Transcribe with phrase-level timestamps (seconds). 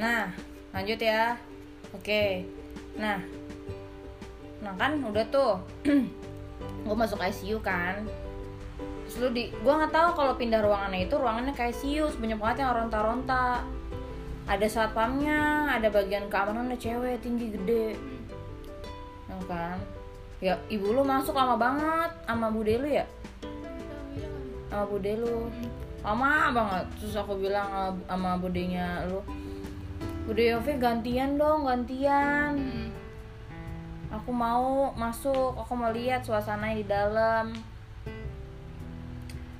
[0.00, 0.32] Nah,
[0.72, 1.36] lanjut ya.
[1.92, 2.48] Oke.
[2.96, 3.20] Nah,
[4.64, 5.60] nah kan udah tuh.
[6.88, 8.08] gue masuk ICU kan.
[9.04, 12.64] Terus lu di, gue nggak tahu kalau pindah ruangannya itu ruangannya ke ICU sebanyak banget
[12.64, 13.60] yang ronta-ronta.
[14.48, 18.00] Ada satpamnya, ada bagian keamanannya cewek tinggi gede.
[19.28, 19.76] Ya kan?
[20.40, 23.04] Ya ibu lu masuk lama banget sama bude lu ya?
[24.72, 25.52] Sama bude lu.
[26.00, 26.84] Lama banget.
[26.96, 29.20] Terus aku bilang sama budenya lu,
[30.30, 32.54] Bude Yofi gantian dong, gantian.
[32.54, 32.94] Hmm.
[34.14, 37.46] Aku mau masuk, aku mau lihat suasananya di dalam.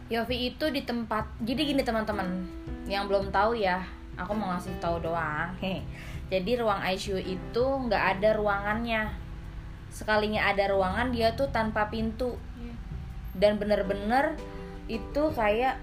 [0.07, 2.47] Yofi itu di tempat, jadi gini teman-teman,
[2.87, 3.83] yang belum tahu ya,
[4.15, 5.51] aku mau ngasih tahu doang.
[6.31, 9.11] Jadi ruang ICU itu nggak ada ruangannya.
[9.91, 12.75] Sekalinya ada ruangan dia tuh tanpa pintu Iya.
[13.43, 14.39] dan bener-bener
[14.87, 15.83] itu kayak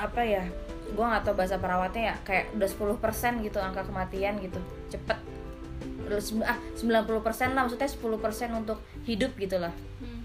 [0.00, 0.48] apa ya?
[0.96, 5.18] Gua nggak tahu bahasa perawatnya ya, kayak udah 10% gitu angka kematian gitu, cepet.
[6.48, 9.72] Ah 90% lah maksudnya 10% untuk hidup gitu lah.
[10.00, 10.24] Hmm.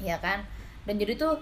[0.00, 0.48] ya kan?
[0.88, 1.36] Dan jadi tuh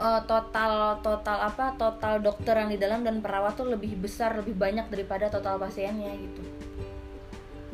[0.00, 4.56] eh, total total apa total dokter yang di dalam dan perawat tuh lebih besar lebih
[4.56, 6.40] banyak daripada total pasiennya gitu.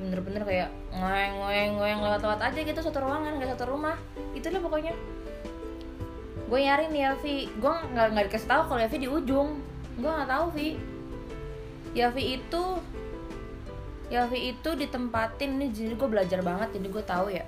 [0.03, 3.95] Bener-bener kayak ngoeng ngoeng ngoeng lewat-lewat aja gitu satu ruangan kayak satu rumah.
[4.35, 4.99] Itulah pokoknya
[6.51, 9.63] gue nyari nih ya Vi gue nggak nggak dikasih tahu kalau Yavi di ujung.
[9.95, 10.69] Gue nggak tahu Vi
[11.95, 12.65] Yavi itu
[14.11, 15.63] Yavi itu ditempatin.
[15.63, 17.47] Nih jadi gue belajar banget jadi gue tahu ya.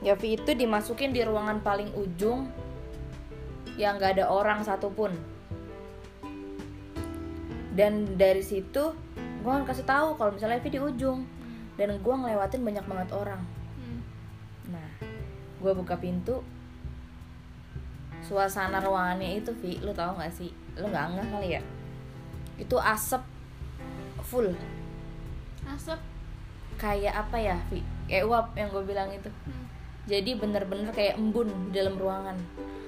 [0.00, 2.48] Yavi itu dimasukin di ruangan paling ujung
[3.76, 5.12] yang nggak ada orang satupun.
[7.76, 8.96] Dan dari situ
[9.44, 11.28] gue akan kasih tahu kalau misalnya Yavi di ujung.
[11.76, 13.44] Dan gue ngelewatin banyak banget orang.
[13.76, 14.00] Hmm.
[14.72, 14.88] nah
[15.60, 16.40] gue buka pintu
[18.28, 20.52] suasana ruangannya itu Vi lu tahu nggak sih?
[20.76, 21.62] Lu nggak ngeh kali ya?
[22.60, 23.24] Itu asap
[24.20, 24.52] full.
[25.64, 26.00] Asap.
[26.78, 27.82] kayak apa ya Vi?
[28.06, 29.32] Kayak uap yang gue bilang itu.
[29.48, 29.66] Hmm.
[30.08, 32.36] jadi bener-bener kayak embun di dalam ruangan.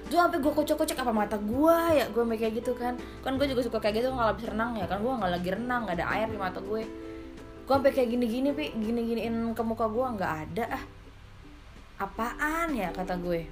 [0.09, 2.09] Tuh sampai gue kocok-kocok apa mata gue ya?
[2.09, 2.97] Gue kayak gitu kan.
[3.21, 5.05] Kan gue juga suka kayak gitu kalau habis renang ya kan?
[5.05, 6.85] Gue nggak lagi renang nggak ada air di mata gue
[7.71, 10.85] gue sampai kayak gini-gini pi gini-giniin ke muka gue nggak ada ah.
[12.03, 13.47] Apaan ya kata gue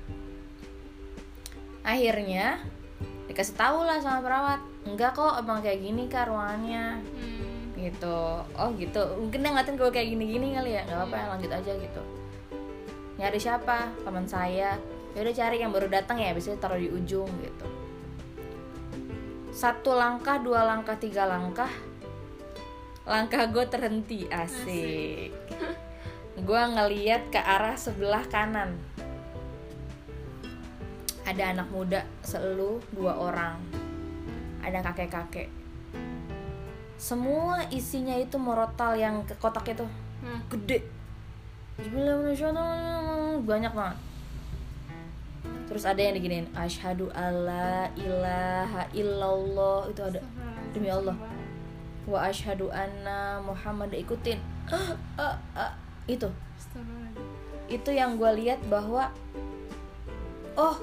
[1.89, 2.61] akhirnya
[3.33, 7.01] dikasih tahu lah sama perawat enggak kok emang kayak gini kak ruangannya.
[7.01, 7.47] Hmm.
[7.79, 8.43] gitu.
[8.59, 9.01] Oh gitu.
[9.17, 12.03] Mungkin dia ngatain gue kayak gini-gini kali ya nggak apa-apa ya lanjut aja gitu.
[13.23, 13.79] Nyari siapa?
[14.03, 14.75] Teman saya.
[15.15, 17.67] Ya udah cari yang baru datang ya biasanya taruh di ujung gitu.
[19.55, 21.71] Satu langkah dua langkah tiga langkah
[23.07, 24.27] langkah gue terhenti.
[24.27, 25.31] Asik.
[26.39, 28.75] Gue ngeliat ke arah sebelah kanan
[31.29, 33.61] ada anak muda selu dua orang.
[34.65, 35.53] Ada kakek-kakek.
[36.97, 39.85] Semua isinya itu morotal yang ke kotak itu
[40.19, 40.41] Hmm.
[40.51, 40.83] gede.
[43.47, 43.99] Banyak banget.
[45.69, 49.87] Terus ada yang diginiin asyhadu alla ilaha illallah.
[49.93, 50.19] Itu ada.
[50.75, 51.15] Demi Allah.
[52.09, 53.95] Wa asyhadu anna muhammad.
[53.95, 54.41] Ikutin.
[54.67, 55.73] Ah, ah, ah.
[56.09, 56.27] itu.
[57.69, 59.13] Itu yang gue lihat bahwa
[60.57, 60.77] oh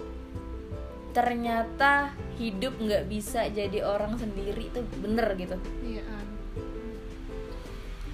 [1.16, 5.56] ternyata hidup nggak bisa jadi orang sendiri itu bener gitu.
[5.88, 6.04] Iya.
[6.04, 6.28] an.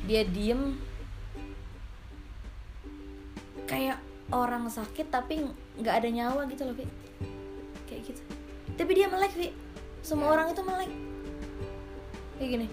[0.06, 0.78] dia diem.
[3.66, 3.98] Kayak
[4.30, 5.42] orang sakit tapi
[5.82, 6.86] nggak ada nyawa gitu loh Vi
[7.90, 8.22] kayak gitu.
[8.78, 9.50] Tapi dia melek Vi
[10.06, 10.92] semua orang itu melek.
[12.38, 12.68] Kayak gini.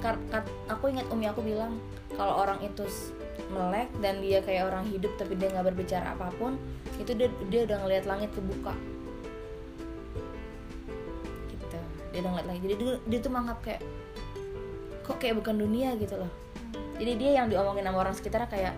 [0.00, 1.76] Kar- kat- aku ingat umi aku bilang
[2.16, 2.88] kalau orang itu
[3.52, 6.56] melek dan dia kayak orang hidup tapi dia nggak berbicara apa pun
[7.00, 8.76] itu dia dia udah ngelihat langit kebuka
[11.48, 11.78] gitu.
[12.12, 13.82] Dia udah ngeliat lagi jadi dia, dia tuh menganggap kayak
[15.00, 16.30] kok kayak bukan dunia gitu loh.
[17.00, 18.76] Jadi dia yang diomongin sama orang sekitar kayak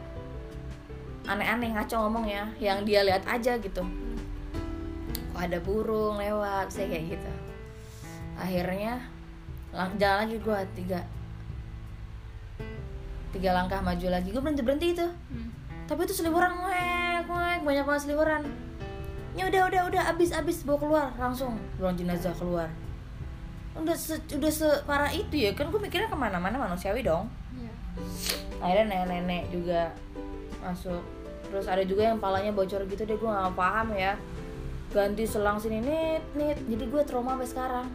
[1.26, 2.46] aneh-aneh ngaco ngomong ya.
[2.62, 3.82] Yang dia lihat aja gitu.
[5.34, 7.30] Kok ada burung lewat saya kayak gitu.
[8.38, 9.02] Akhirnya
[9.74, 11.00] lang- jalan lagi gue tiga.
[13.34, 14.30] Tiga langkah maju lagi.
[14.30, 15.08] Gue berhenti berhenti itu.
[15.10, 15.50] Hmm.
[15.82, 16.56] tapi itu seliburan
[17.26, 18.42] ngek ngek banyak banget seliburan
[19.32, 21.56] ya udah udah udah abis abis bawa keluar langsung.
[21.80, 22.68] Ruang jenazah keluar.
[23.72, 27.28] Udah se, udah separah itu ya kan gue mikirnya ke mana-mana manusiawi dong.
[27.56, 27.72] Iya.
[28.60, 29.92] akhirnya nenek-nenek juga
[30.60, 31.00] masuk.
[31.48, 34.20] Terus ada juga yang palanya bocor gitu deh gue nggak paham ya.
[34.92, 36.60] Ganti selang sini nit nit.
[36.68, 37.86] Jadi gue trauma sampai sekarang.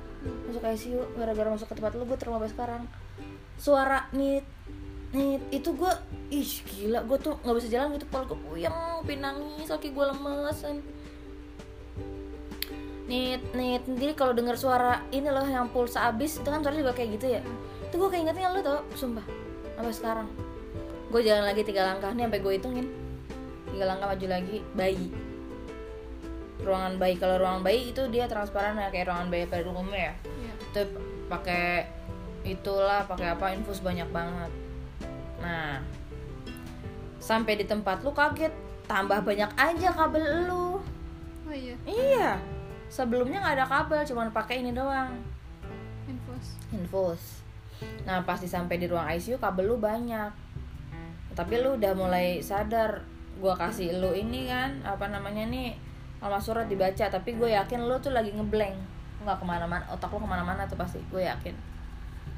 [0.49, 2.81] Masuk ICU gara-gara masuk ke tempat lu gue trauma sampai sekarang.
[3.61, 4.45] Suara nit
[5.17, 5.93] nit itu gue
[6.29, 10.05] ih gila gue tuh nggak bisa jalan gitu kepala gue puyeng pengen nangis kaki gue
[10.05, 10.59] lemes
[13.07, 16.91] nit nit jadi kalau dengar suara ini loh yang pulsa abis itu kan suara juga
[16.91, 17.41] kayak gitu ya?
[17.87, 19.23] Itu gue kayak ingetnya lo tau sumpah
[19.79, 20.27] sampai sekarang.
[21.07, 22.87] Gue jalan lagi tiga langkah nih sampai gue hitungin.
[23.71, 25.07] Tiga langkah maju lagi bayi.
[26.67, 30.13] Ruangan bayi kalau ruangan bayi itu dia transparan ya kayak ruangan bayi pada umumnya ya?
[30.27, 30.53] Iya.
[30.67, 30.81] itu
[31.31, 31.87] pakai
[32.43, 34.51] itulah pakai apa infus banyak banget
[35.37, 35.79] nah
[37.21, 38.53] sampai di tempat lu kaget
[38.87, 40.79] tambah banyak aja kabel lu.
[41.47, 42.39] Oh iya, iya
[42.87, 45.11] sebelumnya nggak ada kabel cuman pakai ini doang.
[46.07, 46.45] Infus.
[46.71, 47.23] infus.
[48.07, 50.31] Nah pasti sampai di ruang ICU kabel lu banyak.
[51.35, 53.05] Tapi lu udah mulai sadar
[53.37, 55.75] gua kasih lu ini kan apa namanya nih
[56.23, 57.11] alamat surat dibaca.
[57.11, 60.79] Tapi gue yakin lu tuh lagi ngeblank nggak ke mana-mana otak lu ke mana-mana tuh
[60.79, 61.53] pasti gue yakin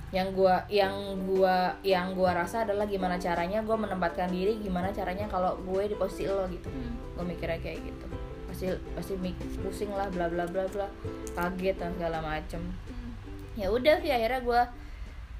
[0.09, 0.93] yang gua yang
[1.29, 5.95] gua yang gua rasa adalah gimana caranya gue menempatkan diri gimana caranya kalau gue di
[5.97, 6.65] posisi lo gitu.
[6.65, 6.97] Hmm.
[7.13, 8.05] gue mikirnya kayak gitu.
[8.49, 8.65] Pasti
[8.97, 9.13] pasti
[9.61, 10.89] pusing lah bla bla bla bla.
[11.37, 12.61] Kaget dan segala macem.
[12.89, 13.13] Hmm.
[13.53, 14.61] ya udah sih akhirnya gue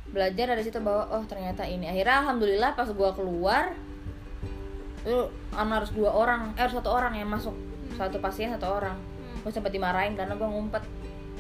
[0.10, 1.90] belajar dari situ bahwa oh ternyata ini.
[1.90, 3.74] Akhirnya alhamdulillah pas gue keluar
[5.00, 7.58] itu harus dua orang eh harus satu orang yang masuk.
[7.98, 8.94] Satu pasien satu orang.
[8.94, 9.42] Hmm.
[9.42, 10.86] gue sempat dimarahin karena gue ngumpet.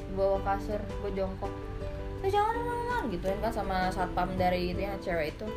[0.09, 1.68] Di bawah kasur gue jongkok
[2.19, 5.47] eh jangan jangan gituin kan sama satpam dari itu yang cewek itu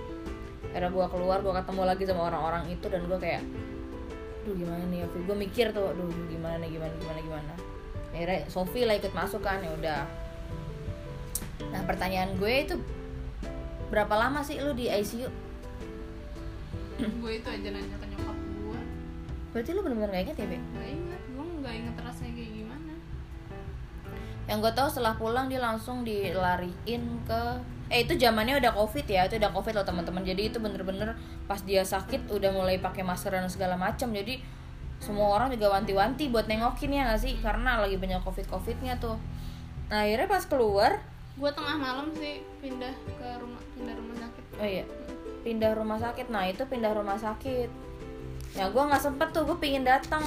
[0.73, 3.43] akhirnya gue keluar gue ketemu lagi sama orang-orang itu dan gue kayak
[4.43, 7.53] duh gimana nih Yofi gue mikir tuh duh gimana nih gimana gimana gimana
[8.13, 10.01] akhirnya Sofi lah ikut masuk kan ya udah
[11.71, 12.75] nah pertanyaan gue itu
[13.93, 15.29] berapa lama sih lu di ICU
[17.03, 18.81] gue itu aja nanya ke nyokap gue.
[19.51, 20.59] berarti lu bener-bener gak inget ya Be?
[20.59, 22.92] Gak inget, gue gak inget rasanya kayak gimana.
[24.53, 27.43] Yang gue tahu setelah pulang dia langsung dilariin ke
[27.89, 30.21] eh itu zamannya udah covid ya itu udah covid loh teman-teman.
[30.21, 31.17] Jadi itu bener-bener
[31.49, 34.45] pas dia sakit udah mulai pakai masker dan segala macam jadi
[35.01, 37.41] semua orang juga wanti-wanti buat nengokin ya gak sih?
[37.41, 39.17] Karena lagi banyak covid covidnya tuh.
[39.89, 41.01] Nah akhirnya pas keluar
[41.33, 44.45] Gue tengah malam sih pindah ke rumah pindah rumah sakit.
[44.61, 44.85] oh iya
[45.41, 46.27] pindah rumah sakit.
[46.29, 47.73] Nah itu pindah rumah sakit.
[48.53, 50.21] Ya gue nggak sempet tuh gue pingin datang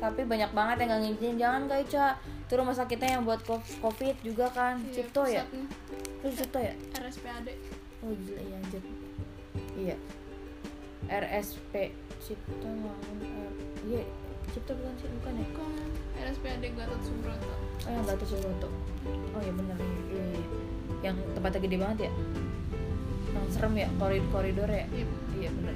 [0.00, 1.36] tapi banyak banget yang nggak ngizinin.
[1.36, 2.06] Jangan kak Ica
[2.54, 5.42] itu rumah sakitnya yang buat co- covid juga kan Iya, Cipto ya?
[6.22, 6.70] itu Cipto ya?
[6.94, 7.50] RSPAD.
[8.06, 8.82] oh gila ya anjir.
[9.74, 9.96] Iya.
[11.10, 11.74] RSP
[12.22, 13.50] Cipto Mangun R
[13.90, 14.06] iya
[14.54, 15.46] Cipto bukan sih bukan ya?
[15.50, 15.70] Bukan,
[16.14, 17.54] RSPAD Gatot Subroto.
[17.58, 18.68] oh yang Gatot Subroto.
[19.34, 20.46] Oh iya bener iya, iya, iya.
[21.10, 22.12] yang tempatnya gede banget ya?
[23.34, 24.86] Yang serem ya koridor koridor ya?
[24.94, 25.06] Iya.
[25.42, 25.74] iya bener.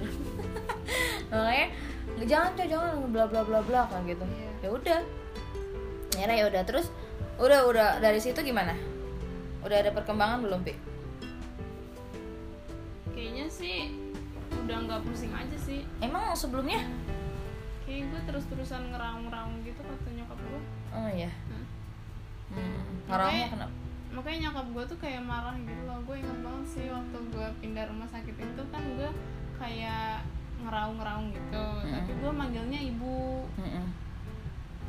[1.35, 1.67] Makanya
[2.23, 4.23] jangan coy jangan bla bla bla bla kan gitu.
[4.23, 4.51] Iya.
[4.63, 5.01] ya udah
[6.19, 6.87] nyerah ya udah terus
[7.37, 8.75] udah udah dari situ gimana
[9.61, 10.75] udah ada perkembangan belum pi
[13.09, 13.79] Kayaknya sih
[14.49, 15.81] udah nggak pusing aja sih.
[15.99, 16.83] emang sebelumnya
[17.83, 20.61] Kayak gue terus-terusan ngeraung-ngeraung gitu kata nyokap gue.
[20.93, 21.65] oh iya Hmm.
[22.53, 23.07] hmm.
[23.07, 23.75] Makanya- kenapa
[24.09, 27.85] makanya nyokap gue tuh kayak marah gitu loh gue inget banget sih waktu gue pindah
[27.87, 29.11] rumah sakit itu kan gue
[29.59, 30.25] kayak
[30.59, 31.93] ngeraung-ngeraung gitu Mm.
[31.93, 33.85] tapi gue manggilnya ibu Mm-mm.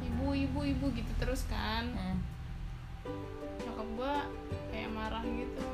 [0.02, 1.86] Ibu ibu ibu gitu terus kan.
[1.90, 2.18] Mm.
[3.60, 4.14] nyokap gue
[4.70, 5.66] kayak marah gitu.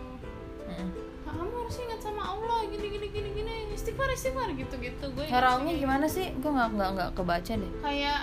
[0.66, 0.90] Mm-mm.
[1.24, 5.26] "Ah, kamu harus ingat sama Allah gini gini gini gini istighfar istighfar gitu gitu gue
[5.26, 6.34] ngaraungnya gimana sih?
[6.36, 7.72] Gue nggak nggak nggak kebaca deh.
[7.80, 8.20] Kayak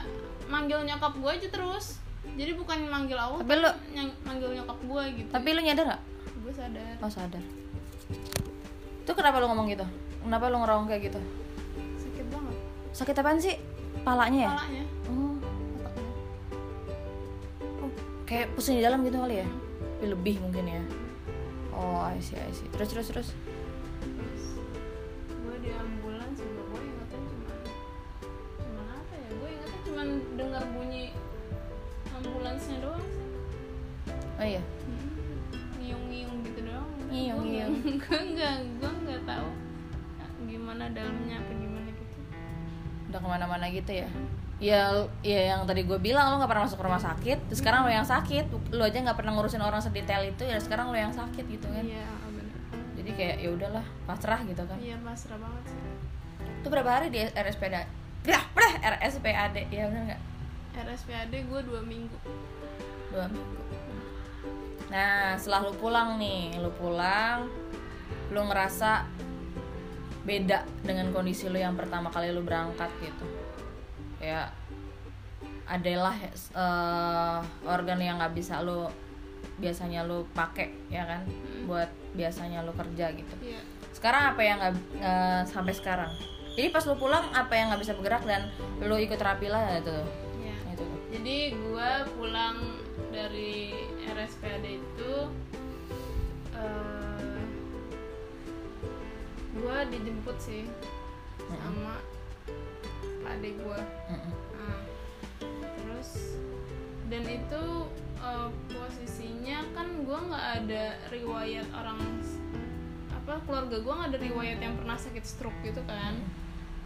[0.46, 1.86] manggil nyokap gue aja terus.
[2.22, 5.30] Jadi bukan manggil Allah Tapi lu- nyang- manggil nyokap gue gitu.
[5.30, 6.02] Tapi lu nyadar nggak?
[6.38, 6.94] Gue sadar.
[6.98, 7.42] Oh sadar.
[9.02, 9.86] Itu kenapa lu ngomong gitu?
[10.22, 11.20] Kenapa lu ngeraung kayak gitu?
[11.96, 12.56] Sakit banget.
[12.92, 13.56] Sakit apaan sih?
[14.02, 14.50] Palanya ya?
[14.52, 15.31] Kepalanya oh
[18.32, 19.48] kayak pusing di dalam gitu kali ya?
[20.00, 20.80] Lebih mungkin ya?
[21.76, 22.64] Oh I see I see.
[22.72, 23.28] Terus terus terus?
[25.28, 27.52] Gue di ambulans juga gue ingatnya cuma
[28.56, 29.28] cuman apa ya?
[29.36, 30.02] Gue ingatnya cuma
[30.40, 31.12] dengar bunyi
[32.16, 33.28] ambulansnya doang sih.
[34.40, 34.62] Oh iya?
[34.64, 35.04] Hmm,
[35.76, 36.88] ngiung-ngiung gitu doang.
[37.12, 37.74] Ngiung-ngiung.
[38.00, 39.48] gue nggak gue nggak tahu
[40.48, 42.14] gimana dalamnya apa gimana gitu.
[43.12, 44.08] Udah ke mana-mana gitu ya
[44.62, 47.90] ya ya yang tadi gue bilang lo nggak pernah masuk rumah sakit terus sekarang lo
[47.90, 51.44] yang sakit lo aja nggak pernah ngurusin orang sedetail itu ya sekarang lo yang sakit
[51.50, 51.82] gitu kan.
[51.82, 52.56] Iya benar
[53.02, 54.78] jadi kayak ya udahlah pasrah gitu kan.
[54.78, 55.80] Iya pasrah banget sih.
[56.62, 57.74] Itu berapa hari di RSPD
[58.22, 60.22] Berah, berah, RSPAD ya benar nggak?
[60.78, 62.14] RSPAD gue dua minggu.
[63.10, 63.62] Dua minggu.
[64.94, 67.50] Nah setelah lu pulang nih lu pulang
[68.30, 69.10] lu ngerasa
[70.22, 73.41] beda dengan kondisi lu yang pertama kali lu berangkat gitu
[74.22, 74.46] ya
[75.66, 78.86] adalah eh, organ yang nggak bisa lu
[79.58, 81.26] biasanya lu pakai ya kan?
[81.66, 83.34] Buat biasanya lu kerja gitu.
[83.42, 83.60] Iya.
[83.90, 86.12] Sekarang apa yang nggak eh, sampai sekarang?
[86.52, 89.98] Jadi pas lu pulang apa yang nggak bisa bergerak dan lu ikut terapi lah itu
[90.44, 90.56] iya.
[90.76, 92.56] Itu jadi gue pulang
[93.08, 93.72] dari
[94.04, 95.12] RSPAD itu
[96.52, 97.40] eh
[99.52, 100.64] gue dijemput sih
[101.48, 102.11] sama
[103.38, 103.80] adik gue
[104.12, 104.32] Mm-mm.
[104.56, 104.80] Nah,
[105.76, 106.10] terus
[107.12, 107.64] dan itu
[108.20, 112.00] eh, posisinya kan gue nggak ada riwayat orang
[113.12, 116.18] apa keluarga gue nggak ada riwayat yang pernah sakit stroke gitu kan.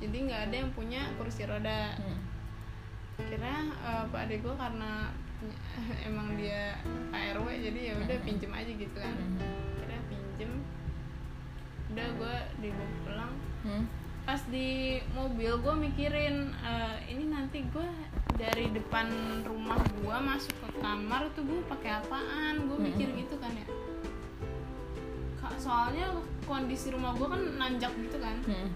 [0.04, 1.96] Jadi nggak ada yang punya kursi roda.
[1.96, 2.20] Mm.
[3.16, 5.08] kira eh, pak adik gue karena
[6.08, 6.76] emang dia
[7.16, 9.16] ARW jadi ya udah pinjem aja gitu kan.
[9.80, 10.52] Kira pinjem
[11.96, 13.32] udah gue dibawa pulang.
[14.26, 17.86] Pas di mobil gue mikirin eh, ini nanti gue
[18.34, 19.06] dari depan
[19.46, 22.66] rumah gue masuk ke kamar tuh gue pakai apaan?
[22.66, 23.66] Gue mikir gitu kan ya.
[25.56, 26.10] Soalnya
[26.42, 28.36] kondisi rumah gue kan nanjak gitu kan.
[28.44, 28.70] Mm.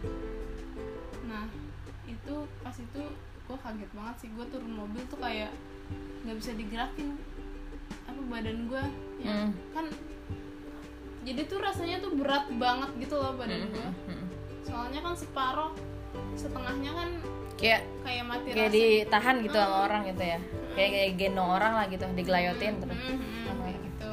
[1.30, 1.46] nah
[2.06, 3.02] itu pas itu
[3.46, 4.28] gue kaget banget sih.
[4.34, 5.50] Gue turun mobil tuh kayak
[6.22, 7.18] nggak bisa digerakin
[8.06, 8.84] apa badan gue
[9.22, 9.50] ya Hmm.
[9.74, 9.86] kan
[11.22, 13.88] jadi tuh rasanya tuh berat banget gitu loh badan gue.
[14.64, 15.72] Soalnya kan separoh
[16.34, 17.10] setengahnya kan
[17.60, 18.76] kayak kayak mati kayak rasa.
[18.80, 20.38] ditahan gitu sama orang gitu ya.
[20.72, 22.96] Kayak kayak gendong orang lah gitu digelayotin terus.
[22.96, 24.12] Mm, mm, Sama kayak gitu.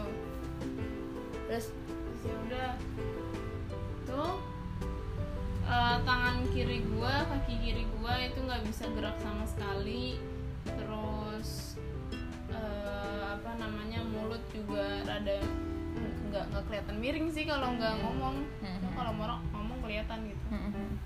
[1.48, 2.72] Terus terus ya udah.
[4.04, 4.32] Tuh
[5.68, 10.20] eh, tangan kiri gua kaki kiri gua itu nggak bisa gerak sama sekali.
[10.68, 11.80] Terus
[12.52, 15.40] eh, apa namanya mulut juga rada
[16.28, 18.44] nggak nggak kelihatan miring sih kalau nggak ngomong.
[18.60, 18.92] Mhm.
[18.98, 19.40] kalau ngomong
[19.88, 21.00] kelihatan gitu Mm-mm.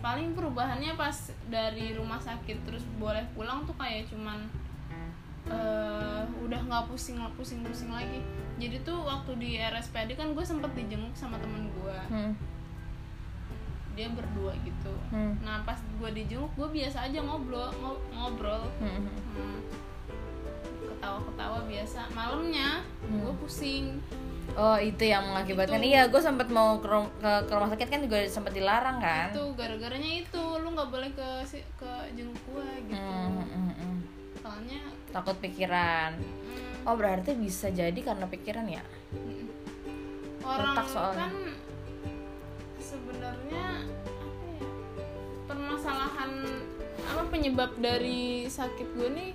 [0.00, 4.44] paling perubahannya pas dari rumah sakit terus boleh pulang tuh kayak cuman
[5.46, 8.20] eh, udah nggak pusing pusing pusing lagi
[8.56, 12.32] jadi tuh waktu di RSPAD kan gue sempet dijenguk sama temen gue Mm.
[13.90, 15.34] dia berdua gitu Hmm.
[15.40, 19.08] nah pas gue dijenguk gue biasa aja ngobrol ngo- ngobrol Mm-mm.
[19.34, 19.58] Hmm.
[20.82, 23.98] ketawa-ketawa biasa malamnya gue pusing
[24.60, 25.80] Oh itu yang mengakibatkan.
[25.80, 29.32] Iya gue sempat mau ke, ke, ke rumah sakit kan juga sempat dilarang kan?
[29.32, 30.42] Itu gara-garanya itu.
[30.60, 33.00] Lu nggak boleh ke si- ke jenguk gue gitu.
[33.00, 33.96] Hmm, hmm, hmm.
[34.44, 34.80] soalnya
[35.16, 36.12] takut pikiran.
[36.20, 38.84] Hmm, oh berarti bisa jadi karena pikiran ya?
[40.44, 41.16] Orang Otak soalnya.
[41.24, 41.32] kan
[42.76, 44.68] sebenarnya apa ya
[45.46, 46.30] permasalahan
[47.00, 49.30] apa penyebab dari sakit gue nih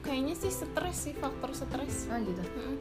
[0.00, 2.04] kayaknya sih stres sih faktor stres.
[2.12, 2.44] Oh gitu?
[2.44, 2.76] Mm.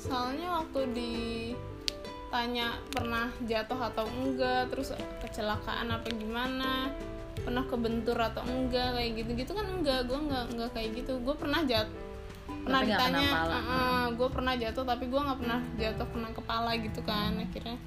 [0.00, 6.88] Soalnya waktu ditanya pernah jatuh atau enggak terus kecelakaan apa gimana
[7.40, 11.20] pernah kebentur atau enggak kayak gitu gitu kan enggak gue enggak enggak kayak gitu.
[11.20, 12.08] Gue pernah jatuh
[12.50, 13.56] pernah Tapi ditanya kepala.
[14.10, 17.78] gue pernah jatuh tapi gue nggak pernah jatuh kena kepala gitu kan akhirnya.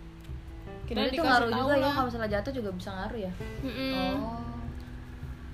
[0.84, 1.94] Kira itu ngaruh juga ya lah.
[1.96, 3.34] kalau misalnya jatuh juga bisa ngaruh ya?
[3.64, 3.92] Mm-mm.
[3.96, 4.40] oh.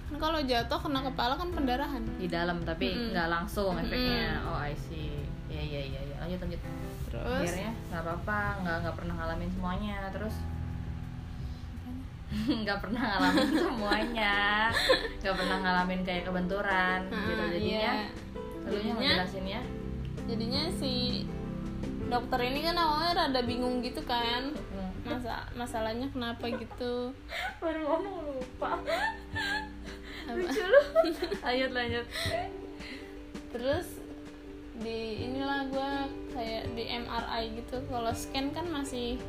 [0.10, 2.04] Kan kalau jatuh kena kepala kan pendarahan.
[2.18, 4.42] Di dalam tapi nggak langsung efeknya.
[4.50, 4.89] Oh I see.
[4.89, 4.89] ya ya ya ya
[6.30, 6.62] lanjut lanjut.
[7.10, 7.26] Terus?
[7.42, 9.96] Akhirnya nggak apa-apa nggak nggak pernah ngalamin semuanya.
[10.12, 10.36] Terus?
[12.62, 14.38] Nggak pernah ngalamin semuanya.
[15.18, 17.94] Nggak pernah ngalamin kayak kebenturan gitu Ah, jadinya iya.
[18.62, 19.62] lu nya Jadinya- ngejelasinnya
[20.30, 21.26] jadinya si
[22.06, 24.54] dokter ini kan awalnya rada bingung gitu kan.
[24.54, 24.88] Hmm.
[25.02, 27.10] masa masalahnya kenapa gitu?
[27.64, 28.78] Baru ngomong lupa.
[30.30, 30.82] Lucu lu
[31.42, 32.06] lanjut lanjut.
[33.50, 33.99] Terus
[34.80, 35.92] di inilah gue
[36.32, 37.84] kayak di MRI gitu.
[37.86, 39.20] Kalau scan kan masih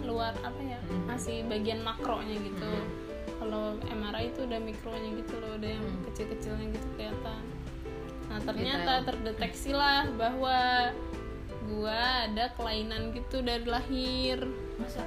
[0.00, 1.06] luar apa ya Hmm.
[1.06, 2.66] masih bagian makronya gitu.
[2.66, 3.10] Hmm.
[3.38, 6.02] kalau MRI itu udah mikronya gitu loh udah yang Hmm.
[6.06, 7.42] kecil-kecilnya gitu kelihatan.
[8.24, 9.06] Nah ternyata Detail.
[9.08, 10.58] terdeteksi lah bahwa
[11.64, 14.46] gua ada kelainan gitu dari lahir.
[14.76, 15.02] Masa?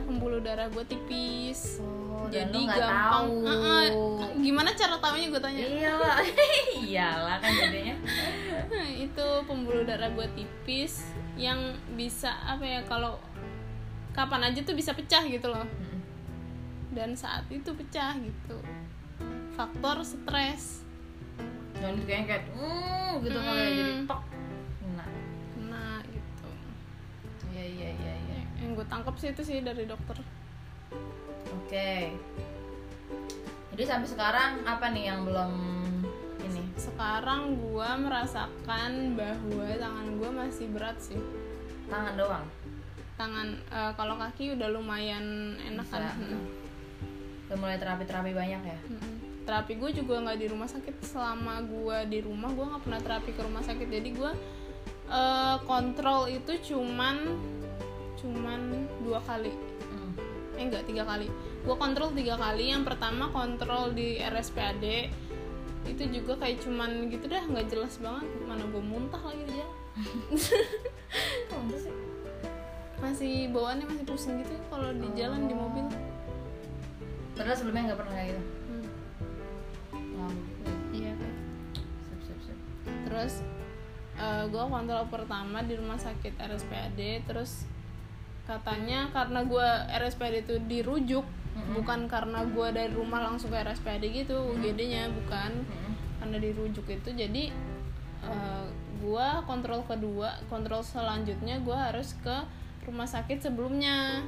[0.00, 1.78] Pembuluh darah gue tipis.
[1.78, 2.82] Oh jadi gampang.
[3.30, 3.34] tahu.
[3.42, 3.86] Ah, ah,
[4.36, 5.62] gimana cara taunya gue tanya?
[5.62, 6.16] Iyalah
[6.82, 7.94] iyalah kan jadinya
[9.10, 11.02] itu pembuluh darah gue tipis
[11.34, 11.58] yang
[11.98, 13.18] bisa apa ya kalau
[14.14, 15.66] kapan aja tuh bisa pecah gitu loh.
[16.94, 18.58] Dan saat itu pecah gitu.
[19.58, 20.86] Faktor stres.
[21.78, 24.06] Dan kayaknya kayak mm, gitu kali ya jadi Hmm.
[24.06, 24.22] tok
[24.94, 25.08] nah
[25.56, 26.48] kena gitu.
[27.50, 28.40] Iya iya iya iya.
[28.62, 30.18] Yang gue tangkap sih itu sih dari dokter.
[31.50, 32.14] Oke.
[33.70, 35.52] Jadi sampai sekarang apa nih yang belum
[36.76, 41.18] sekarang gue merasakan bahwa tangan gue masih berat sih.
[41.90, 42.46] Tangan doang?
[43.18, 46.14] Tangan eh, kalau kaki udah lumayan enak kan?
[47.50, 48.78] Udah mulai terapi terapi banyak ya?
[48.86, 49.16] Mm-mm.
[49.40, 50.94] terapi gue juga nggak di rumah sakit.
[51.02, 53.88] Selama gue di rumah gue nggak pernah terapi ke rumah sakit.
[53.90, 54.32] Jadi gue
[55.10, 57.16] eh, kontrol itu cuman
[58.20, 58.60] cuman
[59.02, 59.50] dua kali.
[59.90, 60.12] Mm.
[60.60, 61.26] eh enggak tiga kali.
[61.66, 62.70] Gue kontrol tiga kali.
[62.70, 64.84] Yang pertama kontrol di RSPAD
[65.82, 69.76] itu juga kayak cuman gitu dah nggak jelas banget mana gue muntah lagi di jalan
[71.80, 71.94] sih?
[73.00, 75.88] masih bawaannya masih pusing gitu kalau di jalan di mobil
[77.32, 78.42] Padahal sebelumnya nggak pernah kayak gitu.
[78.68, 78.86] Hmm,
[80.12, 80.32] Wow.
[80.92, 81.36] iya kayak
[82.04, 82.58] Sip, sip, sip.
[83.08, 83.34] terus
[84.46, 87.64] gue kontrol pertama di rumah sakit RSPAD terus
[88.44, 91.24] katanya karena gue RSPAD itu dirujuk
[91.60, 91.76] Mm-mm.
[91.76, 95.60] bukan karena gue dari rumah langsung ke RSPAD gitu UGD-nya bukan.
[95.60, 95.92] Mm-mm.
[96.20, 97.48] karena dirujuk itu jadi
[98.24, 98.66] eh,
[99.00, 102.36] gue kontrol kedua kontrol selanjutnya gue harus ke
[102.88, 104.24] rumah sakit sebelumnya.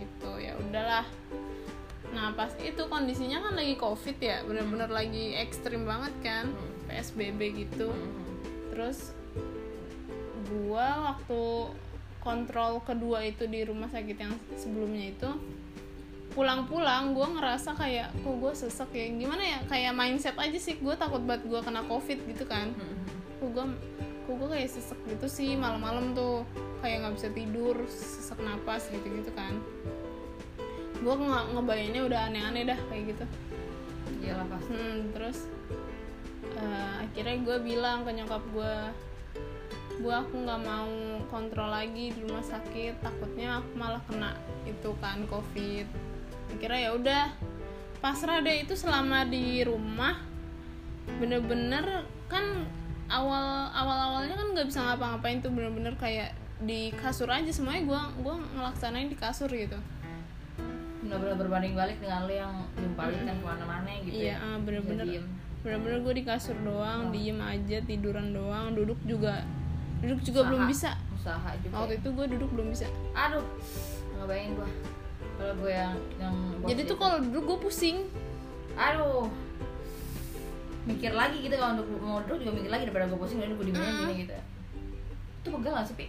[0.00, 1.06] Gitu ya udahlah.
[2.14, 6.50] Nah pas itu kondisinya kan lagi covid ya bener-bener lagi ekstrim banget kan
[6.86, 7.90] psbb gitu.
[8.70, 9.14] Terus
[10.44, 11.72] gua waktu
[12.22, 15.30] kontrol kedua itu di rumah sakit yang sebelumnya itu
[16.34, 19.06] pulang-pulang gua ngerasa kayak kok gue sesek ya?
[19.14, 19.58] Gimana ya?
[19.70, 22.74] Kayak mindset aja sih gue takut banget gua kena covid gitu kan.
[23.38, 23.64] Kok gue
[24.24, 26.42] kok gue kayak sesek gitu sih malam-malam tuh.
[26.82, 29.62] Kayak nggak bisa tidur sesek napas gitu-gitu kan.
[31.00, 33.24] Gue nge ngebayanginnya udah aneh-aneh dah kayak gitu.
[34.26, 34.70] Iyalah pasti.
[34.74, 35.38] Hmm, terus
[36.58, 38.74] eh, akhirnya gue bilang ke nyokap gue
[39.94, 40.90] gue aku nggak mau
[41.30, 44.34] kontrol lagi di rumah sakit takutnya aku malah kena
[44.66, 45.86] itu kan covid
[46.54, 47.22] akhirnya ya udah
[47.98, 50.16] pasrah deh itu selama di rumah
[51.16, 51.84] bener-bener
[52.26, 52.64] kan
[53.06, 58.00] awal awal awalnya kan nggak bisa ngapa-ngapain tuh bener-bener kayak di kasur aja semuanya gue
[58.22, 59.76] gua ngelaksanain di kasur gitu
[61.00, 64.36] Benar-benar berbanding balik dengan lo yang nimpalin kan ke mana-mana gitu iya ya.
[64.42, 65.26] ah, bener-bener Bisa diem.
[65.60, 67.12] bener-bener gue di kasur doang Oh.
[67.12, 69.44] diem aja tiduran doang duduk juga
[70.00, 70.48] duduk juga Usaha.
[70.48, 71.74] belum bisa Usaha juga.
[71.78, 72.00] waktu ya.
[72.00, 73.44] itu gue duduk belum bisa Aduh.
[74.14, 74.68] Nggak bayangin gua.
[75.34, 78.06] Kalau gue yang yang jadi tuh kalau duduk gue pusing.
[78.78, 79.28] Aduh.
[80.84, 83.66] Mikir lagi gitu kalau untuk mau duduk juga mikir lagi daripada gue pusing udah gue
[83.68, 84.34] di mana gini gitu.
[85.42, 86.06] Itu pegel gak sih pi?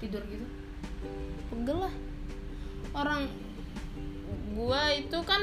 [0.00, 0.46] Tidur gitu.
[1.52, 1.94] Pegel lah.
[2.94, 3.28] Orang
[4.50, 5.42] gue itu kan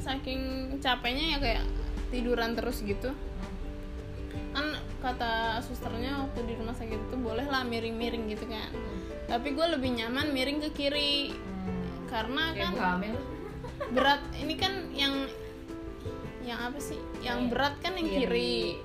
[0.00, 1.64] saking capeknya ya kayak
[2.10, 3.12] tiduran terus gitu.
[3.12, 4.48] Hmm.
[4.52, 4.66] kan
[5.04, 8.72] kata susternya waktu di rumah sakit itu boleh lah miring-miring gitu kan.
[8.72, 9.00] Hmm.
[9.28, 11.32] tapi gue lebih nyaman miring ke kiri.
[12.12, 13.16] Karena kayak kan hamil
[13.96, 15.14] berat ini kan yang
[16.42, 16.98] yang apa sih?
[17.22, 17.50] Yang Iya.
[17.54, 18.76] berat kan yang kiri.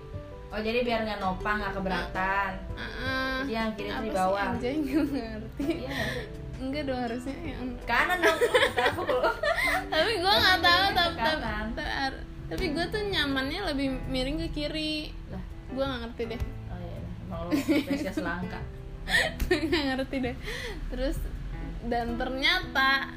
[0.47, 2.51] Oh jadi biar nggak nopang nggak keberatan.
[2.79, 4.45] Ah, jadi yang kiri di sih bawah.
[4.55, 4.75] Anjay?
[4.79, 5.65] Gue ngerti.
[5.67, 5.89] Iya.
[5.91, 6.25] Nggak sih?
[6.57, 8.39] enggak dong harusnya yang kanan dong
[9.93, 11.13] tapi gue nggak tahu Tapi
[11.77, 12.17] tapi,
[12.49, 15.13] tapi gue tuh nyamannya lebih miring ke kiri.
[15.29, 15.43] Lah.
[15.69, 16.41] Gue nggak ngerti deh.
[16.73, 16.97] Oh iya
[17.29, 18.57] mau lu spesies langka.
[19.51, 20.35] Nggak ngerti deh.
[20.89, 21.17] Terus
[21.85, 23.13] dan ternyata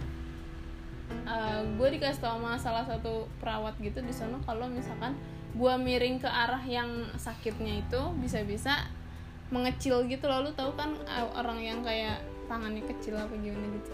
[1.81, 5.17] gue dikasih tau sama salah satu perawat gitu di sana kalau misalkan
[5.57, 8.87] gue miring ke arah yang sakitnya itu bisa-bisa
[9.51, 10.31] mengecil gitu.
[10.31, 13.93] Loh lu tahu kan uh, orang yang kayak tangannya kecil apa gimana gitu?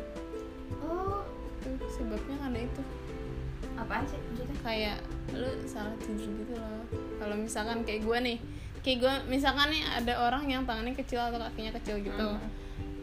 [0.85, 1.25] Oh.
[1.65, 2.83] Tuh sebabnya karena itu.
[3.81, 4.21] Apaan sih?
[4.21, 4.57] Maksudnya?
[4.61, 4.99] Kayak
[5.33, 6.85] lu salah tidur gitu loh.
[7.17, 8.39] Kalau misalkan kayak gue nih
[8.85, 12.27] kayak gue misalkan nih ada orang yang tangannya kecil atau kakinya kecil gitu.
[12.37, 12.51] Hmm.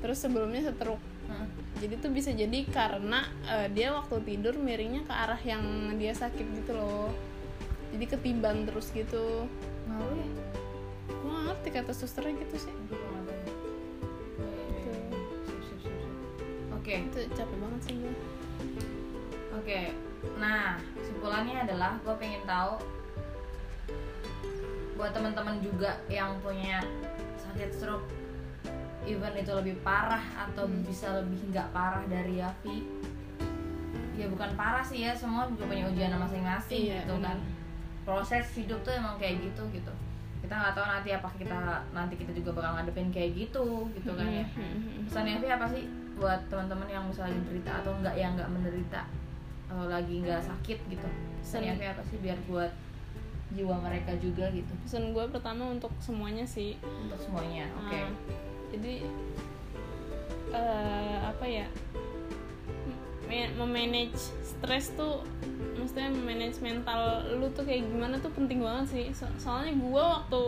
[0.04, 1.00] terus sebelumnya setruk.
[1.84, 6.64] Jadi tuh bisa jadi karena eh, dia waktu tidur miringnya ke arah yang dia sakit
[6.64, 7.12] gitu loh.
[7.92, 9.44] Jadi ketiban terus gitu.
[9.92, 10.30] Ngaruh ya?
[11.12, 12.72] Gue gak ngerti kata susternya gitu sih.
[12.72, 13.04] Nggak
[15.68, 15.94] sip, sip.
[16.72, 18.16] Oke, itu capek banget sih gue
[19.64, 19.82] oke.
[20.44, 22.84] Nah, kesimpulannya adalah gue pengen tahu
[25.00, 26.84] buat teman-teman juga yang punya
[27.40, 28.06] sakit stroke,
[29.06, 30.82] even itu lebih parah atau Hmm.
[30.82, 32.78] bisa lebih nggak parah dari Yafi.
[34.14, 37.36] Ya bukan parah sih ya, semua juga punya ujian masing-masing Iya, gitu kan.
[37.36, 37.38] benar.
[38.04, 39.92] Proses hidup tuh emang kayak gitu gitu.
[40.40, 41.60] Kita nggak tahu nanti apa kita
[41.92, 44.46] nanti kita juga bakal ngadepin kayak gitu gitu kan ya.
[44.54, 45.04] Hmm.
[45.04, 49.02] pesan Yafi apa sih buat teman-teman yang misalnya menderita atau enggak yang enggak menderita
[49.66, 51.08] atau lagi nggak sakit gitu
[51.40, 52.70] pesan Yafi apa sih biar buat
[53.50, 58.10] jiwa mereka juga gitu pesan gue pertama untuk semuanya sih untuk semuanya oke Ah,
[58.74, 59.06] jadi
[60.54, 61.68] eh, apa ya?
[63.30, 65.24] Me- memanage stres tuh
[65.80, 69.06] maksudnya memanage mental lu tuh kayak gimana tuh penting banget sih.
[69.16, 70.42] So- soalnya gue waktu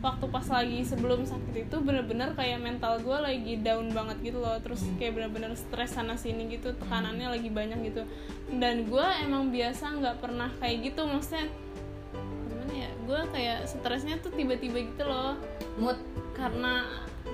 [0.00, 4.56] waktu pas lagi sebelum sakit itu bener-bener kayak mental gue lagi down banget gitu loh.
[4.62, 8.02] Terus kayak bener-bener stres sana sini gitu tekanannya lagi banyak gitu.
[8.56, 11.50] Dan gue emang biasa nggak pernah kayak gitu maksudnya
[12.48, 12.90] gimana ya?
[13.04, 15.36] Gue kayak stresnya tuh tiba-tiba gitu loh.
[15.76, 15.98] Mood.
[16.32, 16.88] Karena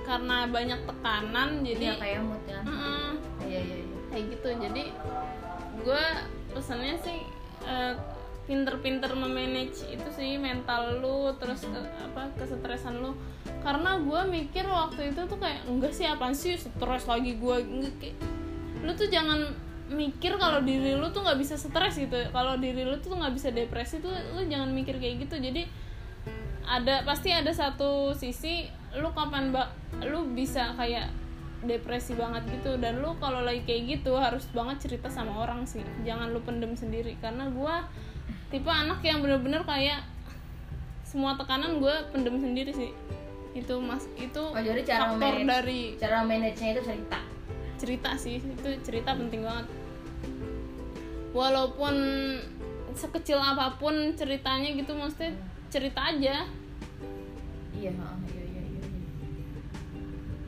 [0.07, 2.63] karena banyak tekanan jadi jadi kayak mood kan.
[2.63, 3.09] Mm-mm,
[3.43, 3.97] iya iya iya.
[4.07, 4.83] Kayak gitu jadi
[5.83, 6.03] gue
[6.55, 7.19] pesannya sih
[7.67, 7.93] eh,
[8.47, 13.11] pinter-pinter memanage itu sih mental lu terus ke, apa kesetresan lu.
[13.59, 17.57] Karena gue mikir waktu itu tuh kayak enggak sih apaan sih stres lagi gue
[18.87, 19.43] lu tuh jangan
[19.91, 22.15] mikir kalau diri lu tuh nggak bisa stres gitu.
[22.31, 25.35] Kalau diri lu tuh nggak bisa depresi tuh lu jangan mikir kayak gitu.
[25.43, 25.67] Jadi
[26.67, 29.67] ada pasti ada satu sisi lu kapan mbak?
[30.07, 31.11] Lu bisa kayak
[31.65, 32.79] depresi banget gitu.
[32.79, 35.83] Dan lu kalau lagi kayak gitu harus banget cerita sama orang sih.
[36.07, 37.19] Jangan lu pendem sendiri.
[37.19, 37.83] Karena gua
[38.47, 40.07] tipe anak yang bener-bener kayak
[41.07, 42.91] semua tekanan gue pendem sendiri sih.
[43.55, 47.19] Itu mas itu Oh, jadi cara faktor manage, dari cara manage-nya itu cerita.
[47.79, 48.37] cerita sih.
[48.43, 49.67] Itu cerita penting banget.
[51.31, 51.95] Walaupun
[52.97, 55.31] sekecil apa pun ceritanya gitu maksudnya
[55.69, 56.43] cerita aja.
[57.77, 57.93] Iya.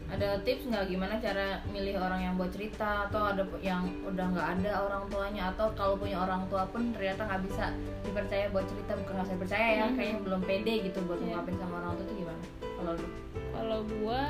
[0.09, 4.47] Ada tips nggak gimana cara milih orang yang buat cerita atau ada yang udah nggak
[4.57, 5.53] ada orang tuanya?
[5.53, 7.69] Atau kalau punya orang tua pun ternyata nggak bisa
[8.01, 9.93] dipercaya buat cerita bukan nggak saya percaya ya Mhm.
[9.93, 11.25] kayaknya belum pede gitu buat Iya.
[11.29, 12.41] ngungkapin sama orang tua itu gimana?
[12.59, 13.07] Kalau lu?
[13.53, 14.21] Kalau gua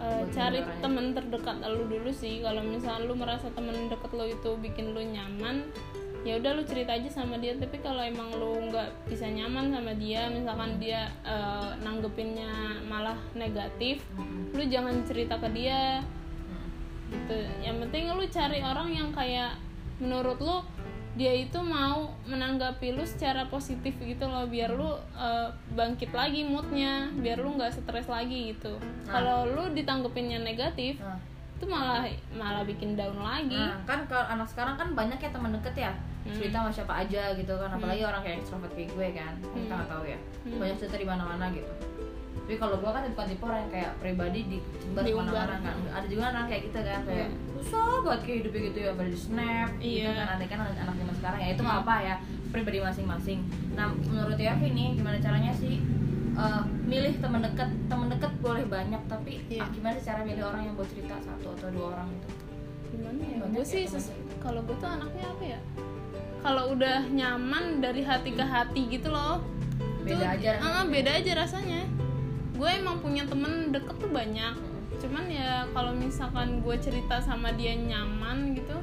[0.00, 2.40] Buat cari temen terdekat lu dulu sih.
[2.40, 5.68] Kalau misalnya lu merasa temen deket lu itu bikin lu nyaman
[6.20, 7.56] ya udah lu cerita aja sama dia.
[7.56, 14.04] Tapi kalau emang lu nggak bisa nyaman sama dia misalkan dia eh, nanggepinnya malah negatif
[14.52, 16.04] lu jangan cerita ke dia.
[17.10, 17.38] Gitu.
[17.64, 19.56] Yang penting lu cari orang yang kayak
[19.98, 20.62] menurut lu
[21.18, 24.44] dia itu mau menanggapi lu secara positif gitu loh.
[24.46, 27.08] Biar lu eh, bangkit lagi moodnya.
[27.16, 28.76] Biar lu nggak stres lagi gitu.
[28.76, 29.10] Nah.
[29.10, 31.18] kalau lu ditanggepinnya negatif Nah,
[31.60, 33.52] itu malah malah bikin down lagi.
[33.52, 35.92] Nah, kan kalau anak sekarang kan banyak ya teman deket ya.
[36.20, 36.32] Hmm.
[36.32, 37.68] cerita sama siapa aja gitu kan.
[37.70, 39.32] Apalagi orang kayak extrovert kayak gue kan.
[39.34, 39.76] Kan kita Hmm.
[39.76, 40.18] nggak tahu ya.
[40.42, 40.56] Hmm.
[40.56, 41.72] banyak cerita di mana-mana gitu.
[42.40, 45.22] Tapi kalau gue kan bukan tipe orang yang kayak pribadi di sebar Diumbar.
[45.22, 45.76] ke mana-mana kan.
[45.92, 47.00] Ada juga orang kayak gitu kan.
[47.04, 50.10] Kayak susah banget kayak hidupnya gitu ya di snap gitu Iya.
[50.10, 50.26] kan.
[50.34, 51.48] Ada kan anak zaman sekarang ya.
[51.52, 52.14] Itu nggak apa ya
[52.50, 53.38] pribadi masing-masing.
[53.72, 55.76] Nah menurut Yavi nih gimana caranya sih
[56.40, 59.62] eh, milih teman dekat teman dekat boleh banyak tapi Iya.
[59.64, 62.28] ah, gimana sih cara milih orang yang buat cerita satu atau dua orang gitu?
[62.96, 63.36] Gimana ya?
[63.44, 63.84] Gue ya sih
[64.40, 65.60] kalau gue tuh anaknya apa ya?
[66.40, 69.44] Kalau udah nyaman dari hati ke hati gitu loh.
[70.00, 70.82] Beda tuh, aja rasanya.
[70.88, 71.80] beda aja rasanya.
[72.56, 74.54] Gue emang punya temen deket tuh banyak.
[75.00, 78.76] Cuman ya kalau misalkan gue cerita sama dia nyaman gitu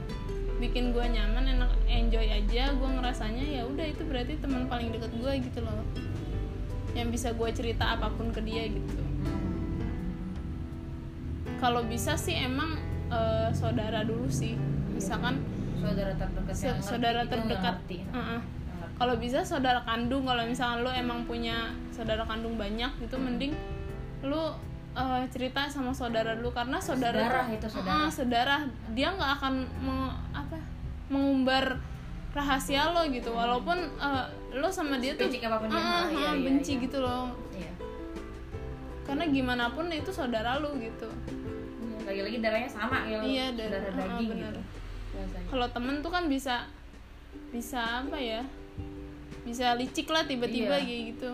[0.57, 5.13] bikin gue nyaman enak enjoy aja gue ngerasanya ya udah itu berarti teman paling deket
[5.13, 5.85] gue gitu loh
[6.97, 8.97] yang bisa gue cerita apa pun ke dia gitu
[11.57, 12.77] kalau bisa sih emang
[13.09, 14.57] eh, saudara dulu sih
[14.93, 15.41] misalkan
[15.77, 17.75] saudara terdekat ngerti saudara gitu, terdekat.
[17.77, 18.41] Uh-uh.
[18.41, 18.95] Ngerti.
[18.97, 23.53] kalau bisa saudara kandung kalau misalkan lu emang punya saudara kandung banyak itu mending
[24.25, 24.41] lu
[24.97, 27.93] eh, cerita sama saudara dulu karena saudara Saudara itu saudara.
[27.93, 28.55] Uh-uh, saudara
[28.97, 30.57] dia nggak akan me- apa
[31.07, 31.77] mengumbar
[32.33, 36.31] rahasia lo gitu walaupun eh, lo sama dia tuh apa pun dia, uh-uh, iya, iya,
[36.39, 36.83] benci iya.
[36.87, 37.27] gitu loh.
[37.53, 37.71] Iya.
[39.07, 41.07] karena gimana pun itu saudara lu gitu.
[42.03, 44.53] Lagi-lagi darahnya sama ya Iya, dar- darah uh-uh, daging bener.
[44.55, 44.61] gitu.
[45.47, 46.67] Kalau temen tuh kan bisa
[47.51, 48.43] bisa apa ya?
[49.47, 50.83] Bisa licik lah tiba-tiba Iya.
[50.83, 51.29] kayak gitu.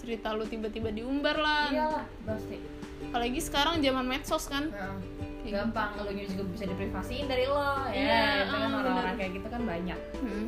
[0.00, 1.68] Cerita lu tiba-tiba diumbar lah.
[1.68, 2.56] Iyalah pasti.
[3.08, 4.72] Apalagi sekarang zaman medsos kan.
[5.44, 7.84] Kayak gampang lo juga bisa diprivasiin dari lo.
[7.92, 9.98] Ya Iya, itu kan ah, orang-orang kayak gitu kan banyak.
[10.24, 10.46] Hmm.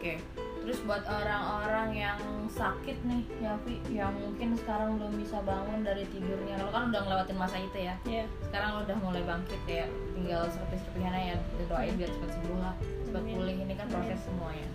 [0.00, 0.16] oke
[0.60, 2.18] terus buat orang-orang yang
[2.52, 6.60] sakit nih ya Vi, yang mungkin sekarang belum bisa bangun dari tidurnya.
[6.60, 7.94] Lo kan udah ngelewatin masa itu ya.
[8.04, 8.24] Iya.
[8.44, 12.74] sekarang lo udah mulai bangkit ya tinggal serpis-serpisan aja ya doain biar cepat sembuh lah
[13.08, 13.56] cepat pulih.
[13.64, 14.68] Ini kan proses semuanya.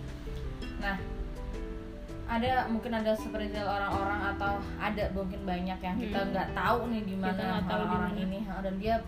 [0.82, 0.96] Nah
[2.26, 6.30] ada mungkin ada seperti orang-orang atau ada mungkin banyak yang kita Hmm.
[6.34, 8.42] nggak tahu nih di mana orang-orang ini.
[8.42, 8.98] Dan dia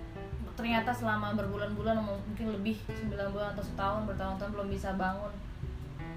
[0.54, 5.30] ternyata selama berbulan-bulan mungkin lebih 9 bulan atau setahun bertahun-tahun belum bisa bangun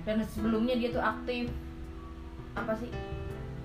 [0.06, 1.52] dan sebelumnya dia tuh aktif.
[2.58, 2.92] Apa sih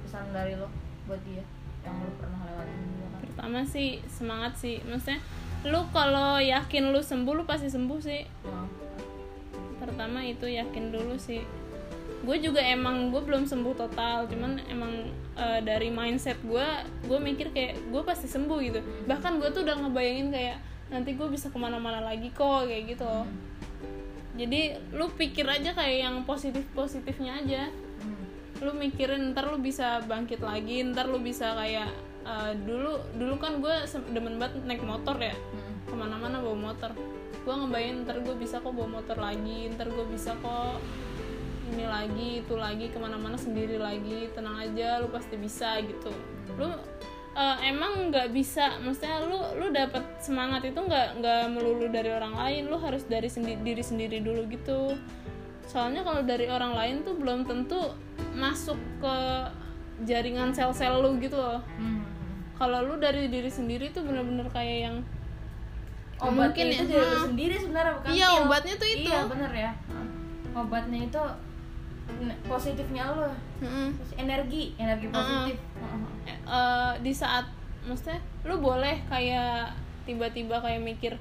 [0.06, 0.70] pesan dari lo
[1.10, 1.42] buat dia
[1.82, 4.80] yang lo pernah lewatin kan pertama sih semangat sih.
[4.86, 5.20] Maksudnya
[5.68, 8.22] lu kalau yakin lu sembuh lu pasti sembuh sih.
[8.48, 8.66] Nah,
[9.76, 11.44] pertama itu yakin dulu sih.
[12.24, 14.24] Gue juga emang gue belum sembuh total.
[14.30, 16.66] Cuman emang eh, dari mindset gue
[17.06, 18.80] gue mikir kayak gue pasti sembuh gitu.
[19.04, 23.04] Bahkan gue tuh udah ngebayangin kayak nanti gue bisa ke mana-mana lagi kok kayak gitu.
[23.04, 23.26] Loh
[24.36, 28.24] jadi lu pikir aja kayak yang positif positifnya aja hmm.
[28.62, 31.90] lu mikirin ntar lu bisa bangkit lagi ntar lu bisa kayak
[32.28, 33.74] eh, dulu dulu kan gue
[34.12, 35.76] demen banget naik motor ya Hmm.
[35.88, 36.90] ke mana-mana bawa motor
[37.46, 40.82] gue ngebayangin ntar gue bisa kok bawa motor lagi ntar gue bisa kok
[41.74, 46.10] ini lagi itu lagi ke mana-mana sendiri lagi tenang aja lu pasti bisa gitu
[46.58, 46.70] lu
[47.36, 52.32] eh, emang nggak bisa maksudnya lu lu dapat semangat itu nggak nggak melulu dari orang
[52.34, 54.96] lain lu harus dari sendi- diri sendiri dulu gitu
[55.66, 57.92] soalnya kalau dari orang lain tuh belum tentu
[58.32, 59.16] masuk ke
[60.02, 62.00] jaringan sel-sel lu gitu loh Hmm.
[62.54, 64.96] kalau lu dari diri sendiri tuh bener-bener kayak yang
[66.16, 67.26] Obatnya mungkin itu ya, dari lu ha.
[67.26, 68.40] sendiri sebenarnya bukan Iya, pil.
[68.40, 69.04] obatnya tuh itu.
[69.06, 69.70] Iya bener ya.
[70.54, 71.22] Obatnya itu
[72.46, 73.30] positifnya lo.
[73.98, 75.56] Terus energi, energi positif.
[76.26, 77.46] Eh, eh, di saat
[77.86, 79.74] maksudnya lu boleh kayak
[80.06, 81.14] tiba-tiba kayak mikir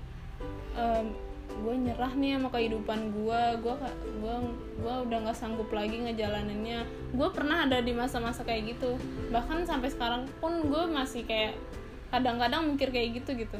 [1.55, 3.75] gue nyerah nih sama kehidupan gue gue
[4.19, 4.35] gua
[4.83, 6.83] gua udah nggak sanggup lagi ngejalaninnya.
[7.15, 8.99] Gue pernah ada di masa-masa kayak gitu.
[9.31, 11.55] Bahkan sampai sekarang pun gue masih kayak
[12.11, 13.57] kadang-kadang mikir kayak gitu gitu.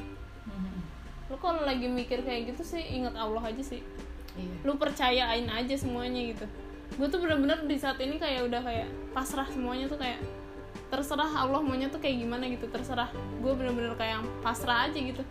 [1.31, 3.81] Lu kalau lagi mikir kayak gitu sih ingat Allah aja sih.
[4.35, 4.67] Iya.
[4.67, 6.45] lu percayain aja semuanya gitu
[6.95, 10.21] gue tuh bener-bener di saat ini kayak udah kayak pasrah semuanya tuh kayak
[10.93, 15.25] terserah Allah maunya tuh kayak gimana gitu terserah gue bener-bener kayak pasrah aja gitu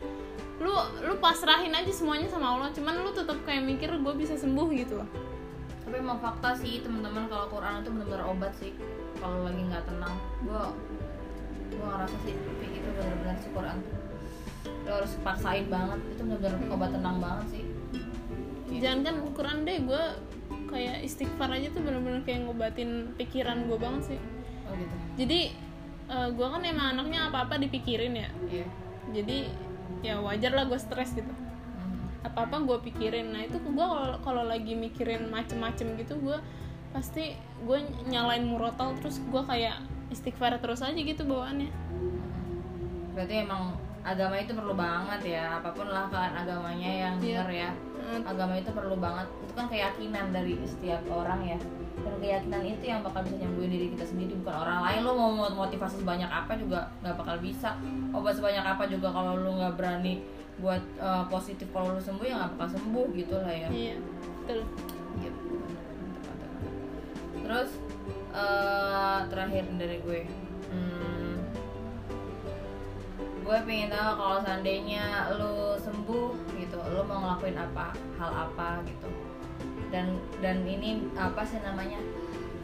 [0.59, 4.69] lu lu pasrahin aja semuanya sama Allah cuman lu tetap kayak mikir gue bisa sembuh
[4.75, 5.09] gitu loh
[5.85, 8.73] Tapi emang fakta sih teman-teman kalau Quran itu benar-benar obat sih.
[9.21, 10.17] Kalau lagi nggak tenang,
[10.49, 10.73] gua
[11.77, 13.79] gua ngerasa sih kayak gitu benar-benar si Quran.
[14.89, 17.65] Lo harus paksain banget, itu benar-benar obat tenang banget sih.
[18.81, 20.05] jangan kan Quran deh gue
[20.67, 24.21] kayak istighfar aja tuh bener-bener kayak ngobatin pikiran gue banget sih
[24.65, 24.95] Oh gitu.
[25.17, 25.41] jadi
[26.31, 28.67] gue kan emang anaknya apa-apa dipikirin ya Iya.
[29.11, 29.39] jadi
[30.01, 32.09] ya wajar lah gue stres gitu Hmm.
[32.23, 36.37] apa apa gue pikirin nah itu gue kalau kalau lagi mikirin macem-macem gitu gue
[36.91, 41.73] pasti gue nyalain murotal terus gue kayak istighfar terus aja gitu bawaannya
[43.11, 47.41] Berarti emang agama itu perlu banget ya, apa pun lah kan agamanya yang Iya.
[47.41, 47.71] benar ya.
[48.05, 49.27] Eh, Agama itu perlu banget.
[49.41, 51.59] Itu kan keyakinan dari setiap orang ya.
[52.05, 55.01] Dan keyakinan itu yang bakal bisa nyembuhin diri kita sendiri bukan orang lain.
[55.09, 57.73] Lo mau motivasi sebanyak apa juga nggak bakal bisa.
[58.13, 60.21] Obat sebanyak apa juga kalau lo nggak berani
[60.61, 63.69] buat eh, positif kalau lo sembuh ya nggak bakal sembuh gitu lah ya.
[63.73, 63.95] iya
[64.45, 64.61] betul
[65.15, 65.41] Gitu.
[66.21, 66.51] Mantap.
[67.41, 67.71] Terus
[68.35, 70.21] eh, terakhir dari gue,
[70.71, 71.24] hmm,
[73.45, 79.09] gue pengen tahu kalau seandainya lu sembuh gitu, lu mau ngelakuin apa, hal apa gitu.
[79.93, 82.01] Dan dan ini apa sih namanya?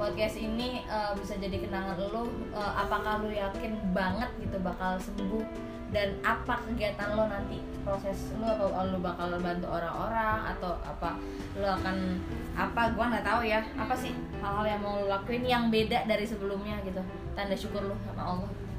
[0.00, 2.24] Podcast ini eh, bisa jadi kenangan lu.
[2.56, 5.44] eh, apakah lu yakin banget gitu bakal sembuh?
[5.90, 11.18] Dan apa kegiatan lo nanti proses lu apa lu bakal bantu orang-orang atau apa
[11.58, 12.14] lu akan
[12.54, 16.22] apa gua nggak tahu ya apa sih hal-hal yang mau lu lakuin yang beda dari
[16.22, 17.02] sebelumnya gitu
[17.34, 18.69] tanda syukur lu sama Allah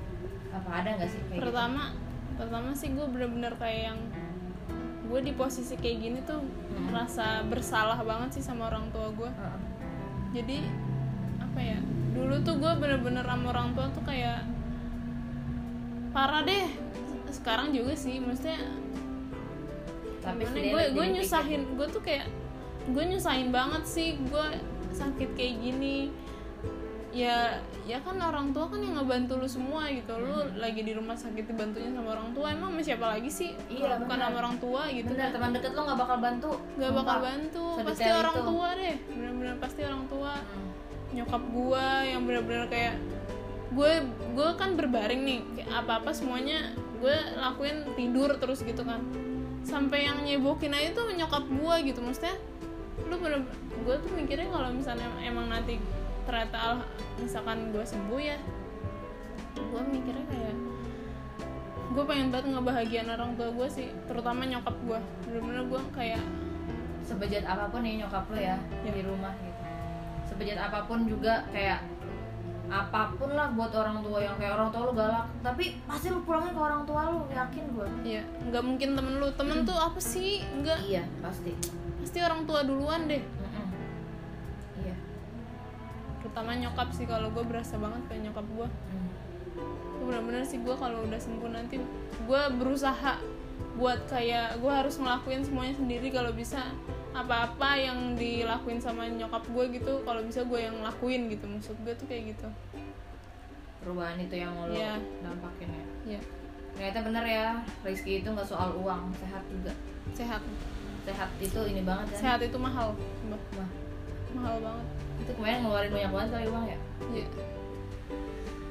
[0.52, 1.44] apa ada nggak sih kayak gitu?
[1.44, 1.84] pertama
[2.36, 4.00] pertama sih gue bener-bener kayak yang
[5.04, 6.88] gue di posisi kayak gini tuh Hmm.
[6.88, 9.60] merasa bersalah banget sih sama orang tua gue Heeh.
[10.34, 10.58] jadi
[11.40, 11.80] apa ya
[12.12, 14.44] dulu tuh gue bener-bener sama orang tua tuh kayak
[16.12, 16.68] parah deh
[17.30, 18.60] sekarang juga sih maksudnya
[20.22, 20.62] tapi gue
[20.92, 21.14] gue pikir.
[21.18, 22.28] nyusahin gue tuh kayak
[22.88, 24.46] gue nyusahin banget sih gue
[24.92, 26.12] sakit kayak gini
[27.12, 30.16] ya ya kan orang tua kan yang ngebantu lu semua gitu.
[30.16, 33.52] Lu lagi di rumah sakit dibantunya sama orang tua emang sama siapa lagi sih?
[33.68, 35.36] Iya, bukan sama orang tua gitu bener kan.
[35.36, 36.52] teman deket lo nggak bakal bantu.
[36.80, 37.66] Gak bakal bantu.
[37.84, 38.48] Pasti orang itu.
[38.48, 38.96] tua deh.
[39.12, 40.34] Bener-bener pasti orang tua.
[40.40, 40.70] Hmm.
[41.12, 42.96] nyokap gua yang bener-bener kayak
[43.76, 43.92] gue
[44.32, 45.40] gue kan berbaring nih.
[45.60, 46.72] Kayak apa-apa semuanya
[47.04, 49.04] gue lakuin tidur terus gitu kan.
[49.68, 52.00] Sampai yang nyebokin aja tuh nyokap gua gitu.
[52.00, 52.40] Maksudnya
[53.12, 53.44] lu bener
[53.84, 55.76] gue tuh mikirnya kalau misalnya emang nanti
[56.24, 58.38] ternyata al- misalkan gue sembuh ya
[59.54, 60.56] gue mikirnya kayak
[61.92, 66.24] gue pengen banget ngebahagiain orang tua gue sih terutama nyokap gue bener-bener gue kayak
[67.02, 68.90] sebejat apa pun nih nyokap lo ya Ya.
[68.90, 69.62] di rumah gitu.
[70.24, 71.84] Sebejat apa pun juga kayak
[72.72, 75.28] apa pun lah buat orang tua yang kayak orang tua lu galak.
[75.42, 79.28] Tapi pasti lu pulangin ke orang tua lu yakin gue ya nggak mungkin temen lu.
[79.34, 80.40] Temen tuh apa sih?
[80.56, 80.80] Nggak.
[80.88, 81.52] Iya pasti.
[82.00, 83.20] Pasti orang tua duluan deh.
[83.20, 83.41] iya
[86.32, 89.08] terutama nyokap sih kalau gue berasa banget kayak nyokap gue Mm.
[90.00, 91.76] Gua bener-bener sih gue kalau udah sembuh nanti
[92.24, 93.20] gue berusaha
[93.76, 96.08] buat kayak gue harus ngelakuin semuanya sendiri.
[96.08, 96.72] Kalau bisa
[97.12, 101.46] apa-apa yang dilakuin sama nyokap gue gitu kalau bisa gue yang ngelakuin gitu.
[101.52, 102.48] Maksud gue tuh kayak gitu.
[103.84, 104.96] Perubahan itu yang lo Iya.
[105.20, 105.86] dampakin ya?
[106.18, 106.22] Ya
[106.72, 107.48] ternyata bener ya
[107.84, 109.76] Rizky itu nggak soal uang sehat juga.
[110.16, 110.40] Sehat.
[111.04, 112.96] Sehat itu ini banget ya sehat itu mahal.
[113.28, 113.70] Wah,
[114.32, 116.78] mahal banget itu kemarin ngeluarin banyak banget kali uang ya
[117.12, 117.28] Iya.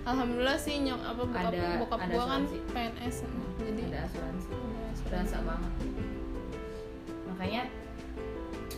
[0.03, 2.43] Alhamdulillah sih nyok apa bokap Ada- bokap ada gue kan.
[2.69, 3.17] PNS
[3.59, 5.03] jadi ada asuransi ada asuransi.
[5.05, 5.73] berasa banget
[7.27, 7.63] makanya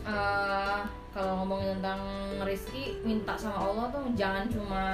[0.02, 0.80] eh
[1.10, 2.00] kalau ngomongin tentang
[2.42, 4.84] Rizky minta sama Allah tuh jangan cuma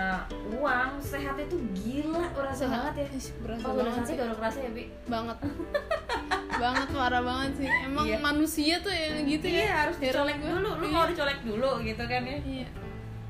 [0.52, 2.92] uang sehat itu gila berasa Sehat.
[2.92, 3.08] banget ya
[3.40, 5.36] berasa kalau udah banget sih baru kerasa ya bi banget
[6.58, 7.70] banget parah banget sih.
[7.86, 8.18] Emang Iya.
[8.18, 10.68] manusia tuh yang gitu ya iya harus Heran dicolek dulu.
[10.76, 10.94] Lu Iya.
[10.94, 12.38] mau dicolek dulu gitu kan ya?
[12.42, 12.68] Iya.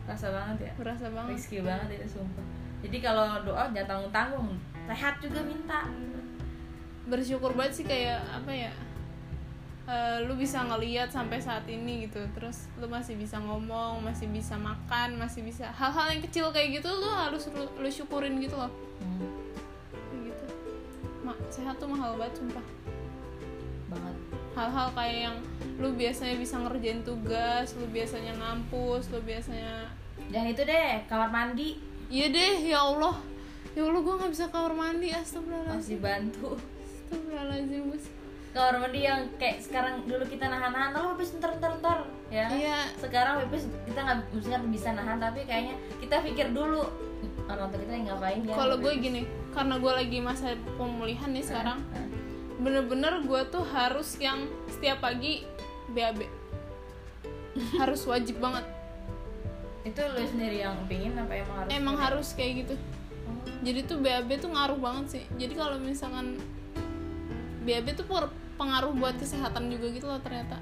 [0.08, 0.72] Rasa banget ya.
[0.80, 1.36] Berasa banget.
[1.36, 2.46] Risky banget itu sumpah.
[2.78, 4.48] Jadi kalau doa jangan tanggung tanggung
[4.88, 5.80] sehat juga minta.
[7.04, 8.72] Bersyukur banget sih kayak apa ya
[9.88, 12.20] eh, lu bisa ngeliat sampai saat ini gitu.
[12.36, 16.88] Terus lu masih bisa ngomong masih bisa makan masih bisa hal-hal yang kecil kayak gitu
[16.92, 18.68] lu harus lu, lu syukurin gitu loh.
[19.00, 19.32] Hmm,
[20.12, 20.44] kayak gitu.
[21.24, 22.64] Ma, sehat tuh mahal banget sumpah
[24.58, 25.36] hal-hal kayak yang
[25.78, 29.86] lu biasanya bisa ngerjain tugas lu biasanya ngampus lu biasanya
[30.34, 31.78] jangan itu deh kamar mandi.
[32.10, 33.14] Iya deh ya Allah.
[33.78, 35.78] Ya Allah gue nggak bisa kamar mandi astagfirullahaladzim.
[35.78, 36.50] Masih bantu.
[36.58, 38.04] Astagfirullahaladzim Gus.
[38.48, 41.98] kamar mandi yang kayak sekarang dulu kita nahan-nahan lalu habis ntar ntar ntar
[42.32, 42.50] ya.
[42.50, 42.78] Iya.
[42.98, 46.82] Sekarang habis kita nggak maksudnya bisa nahan tapi kayaknya kita pikir dulu
[47.46, 48.56] orang tua kita ngapain ya.
[48.58, 49.22] Kalau gue gini
[49.54, 51.78] karena gue lagi masa pemulihan nih sekarang
[52.58, 55.46] bener-bener gue tuh harus yang setiap pagi
[55.88, 56.26] BAB
[57.74, 58.66] harus wajib banget.
[59.82, 62.74] Itu lu sendiri yang pingin apa emang harus emang harus kayak gitu.
[63.28, 63.34] Oh.
[63.60, 65.24] jadi tuh BAB tuh ngaruh banget sih.
[65.34, 66.36] Jadi kalau misalkan
[67.62, 70.58] BAB tuh per- pengaruh buat kesehatan juga gitu loh ternyata.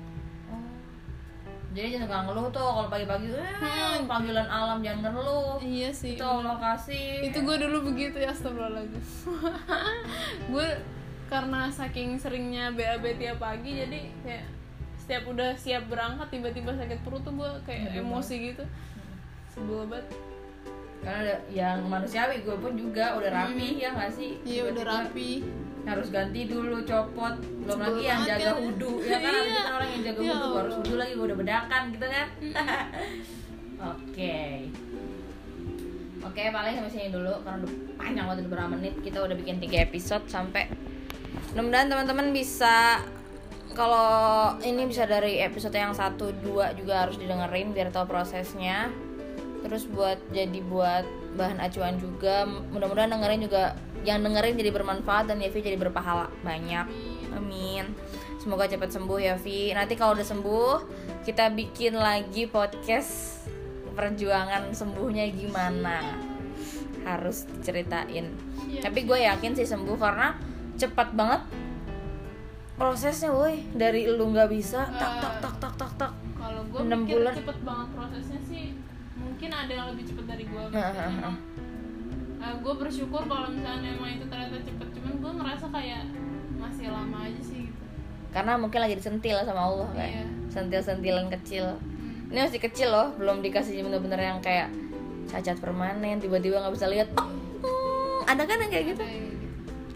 [0.48, 0.60] Oh.
[1.72, 4.04] jadi jangan suka ngeluh tuh kalau pagi-pagi eh, Hmm.
[4.04, 5.56] panggilan alam jangan ngeluh.
[5.60, 9.00] Iya sih itu Allah kasih itu gue dulu begitu ya astagfirullahaladzim.
[10.52, 10.68] Gue
[11.26, 14.44] karena saking seringnya BAB tiap pagi jadi kayak
[14.96, 18.64] setiap udah siap berangkat tiba-tiba sakit perut tuh gue kayak Aduh, emosi gitu.
[19.48, 20.06] Sebel banget.
[20.98, 24.38] Karena ada yang manusiawi gue pun juga udah rapi ya nggak sih?
[24.42, 25.30] Iya udah rapi.
[25.86, 27.38] harus ganti dulu copot.
[27.38, 28.54] Belum Sebel lagi yang jaga kan?
[28.58, 28.92] wudhu.
[29.00, 29.54] Ya kan Iya.
[29.54, 30.50] kan orang yang jaga Ya Allah.
[30.58, 32.28] harus wudhu lagi gue udah bedakan gitu kan?
[33.94, 34.38] Oke.
[36.26, 38.94] Oke paling sampai sini dulu karena udah panjang waktu udah berapa menit.
[38.98, 40.66] Kita udah bikin tiga episode sampai
[41.56, 43.00] mudah-mudahan teman-teman bisa
[43.72, 48.92] kalau ini bisa dari episode yang satu dua juga harus didengerin biar tahu prosesnya.
[49.64, 51.08] Terus buat jadi buat
[51.40, 53.72] bahan acuan juga mudah-mudahan dengerin juga
[54.04, 56.92] yang dengerin jadi bermanfaat dan Yevi jadi berpahala banyak.
[57.32, 57.88] Amin.
[58.36, 60.74] Semoga cepat sembuh ya Vi nanti kalau udah sembuh
[61.24, 63.48] kita bikin lagi podcast
[63.96, 66.04] perjuangan sembuhnya gimana.
[67.08, 68.28] Harus diceritain.
[68.66, 68.92] Iya.
[68.92, 71.42] tapi gue yakin sih sembuh karena cepat banget
[72.76, 77.08] prosesnya woi dari lu nggak bisa tak tak tak tak tak tak kalau gue Enam
[77.08, 77.32] bulan.
[77.32, 78.64] cepet banget prosesnya sih
[79.16, 81.34] mungkin ada yang lebih cepet dari gue Nah, nah,
[82.36, 82.52] nah.
[82.54, 86.02] gue bersyukur kalau misalnya emang itu ternyata cepet cuman gue ngerasa kayak
[86.54, 87.84] masih lama aja sih gitu
[88.30, 90.24] karena mungkin lagi disentil sama Allah kayak Iya.
[90.52, 92.28] sentil-sentilan kecil Hmm.
[92.28, 94.68] ini masih kecil loh belum dikasih bener-bener yang kayak
[95.26, 99.25] cacat permanen tiba-tiba nggak bisa lihat oh, hmm, ada kan yang kayak gitu Kayak gitu.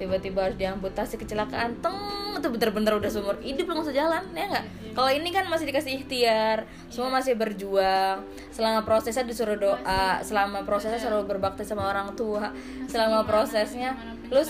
[0.00, 1.96] Tiba-tiba harus diamputasi kecelakaan teng
[2.40, 4.64] itu bener-bener udah seumur hidup langsung sejalan ya nggak?
[4.64, 4.92] Iya.
[4.96, 10.96] kalau ini kan masih dikasih ikhtiar semua masih berjuang selama prosesnya disuruh doa selama prosesnya
[10.96, 12.48] selalu berbakti sama orang tua
[12.88, 13.92] selama prosesnya?
[14.30, 14.40] lu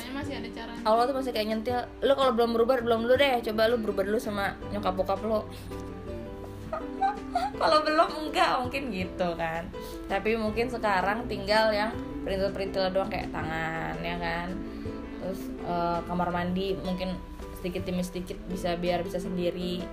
[0.87, 4.07] Allah tuh masih kayak nyentil lu kalau belum berubah belum dulu deh coba lu berubah
[4.07, 5.41] dulu sama nyokap bokap lu.
[7.61, 9.67] Kalau belum enggak mungkin gitu kan.
[10.07, 11.91] Tapi mungkin sekarang tinggal yang
[12.23, 14.49] perintil-perintil doang kayak tangan ya kan
[15.21, 17.15] terus eh, kamar mandi mungkin
[17.61, 19.85] sedikit demi sedikit bisa biar bisa sendiri.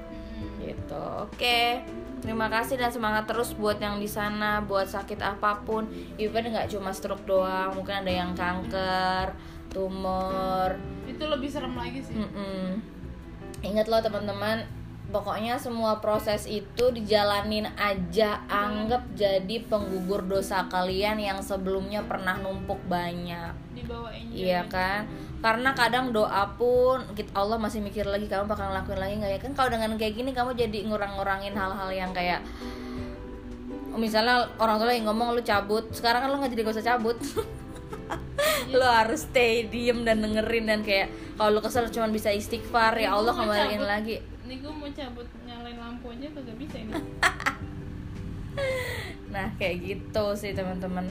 [0.63, 1.03] Gitu.
[1.21, 1.83] Oke.
[2.17, 5.85] Terima kasih dan semangat terus buat yang di sana buat sakit apa pun.
[6.17, 9.37] Even nggak cuma stroke doang mungkin ada yang kanker
[9.69, 10.73] tumor.
[11.05, 12.17] Itu lebih serem lagi sih.
[12.17, 12.81] Mm-mm.
[13.61, 14.65] Ingat loh teman-teman,
[15.07, 22.79] pokoknya semua proses itu dijalanin aja, anggap jadi penggugur dosa kalian yang sebelumnya pernah numpuk
[22.91, 23.55] banyak.
[23.71, 25.07] dibawain Iya kan?
[25.39, 29.39] Karena kadang doa pun kita Allah masih mikir lagi kamu bakal ngelakuin lagi nggak ya
[29.39, 29.51] kan?
[29.55, 32.43] Kalau dengan kayak gini kamu jadi ngurang-ngurangin hal-hal yang kayak
[33.97, 37.17] misalnya orang tua lagi ngomong lu cabut, sekarang kan lu nggak jadi gak usah cabut.
[38.71, 43.15] lu harus stay diem dan dengerin dan kayak kalau lu kesel cuma bisa istighfar ya
[43.15, 46.95] Allah kembaliin lagi ini gue mau cabut nyalain lampu aja kagak bisa ini.
[49.27, 51.05] Nah kayak gitu sih teman-teman.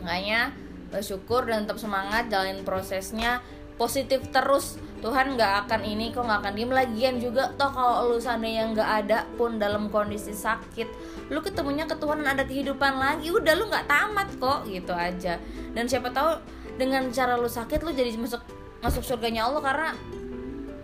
[0.00, 0.54] Makanya
[0.88, 3.42] bersyukur dan tetap semangat jalanin prosesnya
[3.76, 4.78] positif terus.
[5.04, 6.72] Tuhan nggak akan ini kok nggak akan diem.
[6.72, 10.88] Lagian juga toh kalau lu seandainya nggak ada pun dalam kondisi sakit
[11.28, 15.36] lu ketemunya ke Tuhan ada kehidupan lagi udah lu nggak tamat kok gitu aja.
[15.76, 16.40] Dan siapa tahu
[16.80, 18.40] dengan cara lu sakit lu jadi masuk
[18.80, 19.88] masuk surganya Allah karena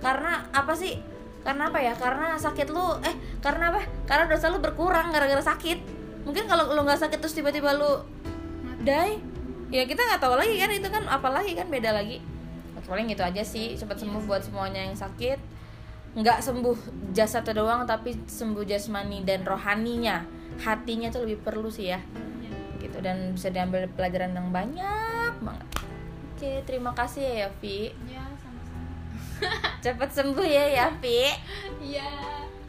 [0.04, 1.15] karena apa sih
[1.46, 1.94] karena apa ya?
[1.94, 3.86] Karena sakit lu eh karena apa?
[4.02, 5.78] Karena dosa lu berkurang gara-gara sakit.
[6.26, 8.02] Mungkin kalau lu nggak sakit terus tiba-tiba lu
[8.82, 9.22] die
[9.70, 12.18] ya kita nggak tahu lagi kan itu kan apalagi kan beda lagi.
[12.86, 15.38] Paling gitu aja sih cepat sembuh buat semuanya yang sakit.
[16.18, 16.76] Nggak sembuh
[17.14, 20.26] jasad doang tapi sembuh jasmani dan rohaninya.
[20.62, 22.02] Hatinya tuh lebih perlu sih ya.
[22.42, 22.50] Ya.
[22.82, 25.66] gitu dan bisa diambil pelajaran yang banyak banget.
[26.36, 28.35] Oke terima kasih ya Yafi ya
[29.84, 31.30] cepat sembuh ya Yafi
[31.82, 32.08] iya.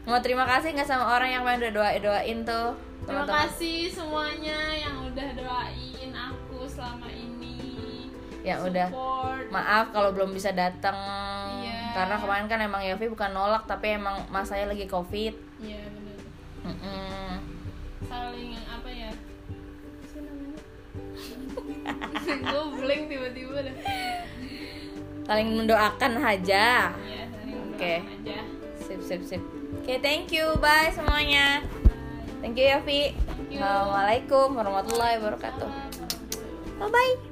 [0.08, 2.72] Mau terima kasih nggak sama orang yang udah doa doain tuh
[3.04, 3.44] terima teman-teman?
[3.44, 8.08] kasih semuanya yang udah doain aku selama ini.
[8.48, 8.88] Udah.
[8.88, 9.52] Support.
[9.52, 10.96] Maaf kalau belum bisa datang
[11.60, 11.92] Iya.
[11.92, 15.36] karena kemarin kan emang Yafi bukan nolak tapi emang masanya lagi covid.
[15.60, 16.16] Iya bener.
[16.64, 17.32] Mm-mm.
[18.08, 19.12] saling apa ya?
[22.48, 23.76] Gue blank tiba-tiba dah
[25.28, 27.24] saling mendoakan aja iya
[27.68, 27.94] Oke.
[28.00, 28.38] aja
[28.80, 29.42] sip sip sip
[29.76, 32.40] oke thank you bye semuanya Bye.
[32.40, 33.60] thank you Yafi Thank you.
[33.60, 36.80] assalamualaikum warahmatullahi wabarakatuh Salam warahmatullahi wabarakatuh.
[36.80, 37.27] bye bye